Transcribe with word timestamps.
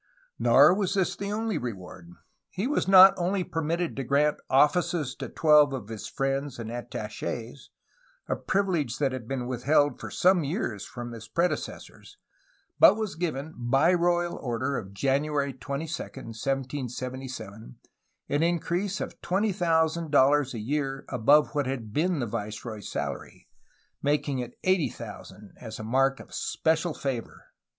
Nor 0.39 0.73
was 0.73 0.95
this 0.95 1.15
the 1.15 1.31
only 1.31 1.59
reward. 1.59 2.09
He 2.49 2.65
was 2.65 2.87
not 2.87 3.13
only 3.17 3.43
permitted 3.43 3.95
to 3.97 4.03
grant 4.03 4.37
offices 4.49 5.13
to 5.17 5.29
twelve 5.29 5.73
of 5.73 5.89
his 5.89 6.07
friends 6.07 6.57
and 6.57 6.71
attaches, 6.71 7.69
a 8.27 8.35
privilege 8.35 8.97
that 8.97 9.11
had 9.11 9.27
been 9.27 9.45
withheld 9.45 9.99
for 9.99 10.09
some 10.09 10.43
years 10.43 10.85
from 10.87 11.11
his 11.11 11.27
predecessors, 11.27 12.17
but 12.79 12.97
was 12.97 13.13
given 13.13 13.53
by 13.55 13.93
royal 13.93 14.37
order 14.37 14.75
of 14.75 14.91
January 14.91 15.53
22, 15.53 15.91
1777, 15.93 17.75
an 18.27 18.41
increase 18.41 19.01
of 19.01 19.21
$20,000 19.21 20.53
a 20.55 20.59
year 20.59 21.05
above 21.09 21.53
what 21.53 21.67
had 21.67 21.93
been 21.93 22.17
the 22.17 22.25
viceroy's 22.25 22.89
salary, 22.89 23.47
making 24.01 24.39
it 24.39 24.57
$80,000, 24.65 25.49
as 25.57 25.77
a 25.77 25.83
mark 25.83 26.19
of 26.19 26.33
special 26.33 26.95
favor." 26.95 27.49